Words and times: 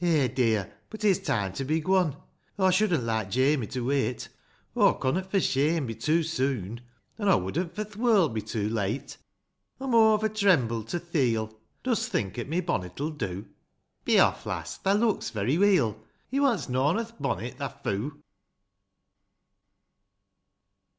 Eh, 0.03 0.27
dear, 0.29 0.73
but 0.89 1.03
it's 1.03 1.19
time 1.19 1.53
to 1.53 1.63
be 1.63 1.79
gwon,— 1.79 2.17
Aw 2.57 2.71
should'nt 2.71 3.03
like 3.03 3.29
Jamie 3.29 3.67
to 3.67 3.81
wait,— 3.85 4.29
Aw 4.75 4.93
connot 4.95 5.29
for 5.29 5.39
shame 5.39 5.85
be 5.85 5.93
too 5.93 6.23
soon, 6.23 6.81
An' 7.19 7.27
aw 7.29 7.37
wouldn't 7.37 7.75
for 7.75 7.83
th' 7.83 7.97
world 7.97 8.33
be 8.33 8.41
too 8.41 8.67
late: 8.67 9.19
Aw'm 9.79 9.93
o' 9.93 10.15
ov 10.15 10.23
a 10.23 10.29
tremble 10.29 10.81
to 10.85 10.99
th' 10.99 11.13
heel,— 11.13 11.55
Dost 11.83 12.09
think 12.11 12.39
at 12.39 12.49
my 12.49 12.61
bonnet'll 12.61 13.11
do?" 13.11 13.45
Be 14.03 14.19
off, 14.19 14.47
lass,— 14.47 14.77
thae 14.83 14.93
looks 14.93 15.29
very 15.29 15.59
weel;— 15.59 16.01
He 16.31 16.39
wants 16.39 16.67
noan 16.67 16.97
o'th 16.97 17.21
bonnet, 17.21 17.59
thae 17.59 17.67
foo! 17.67 18.23